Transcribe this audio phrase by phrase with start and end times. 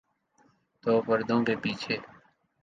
[0.83, 1.97] تو پردوں کے پیچھے۔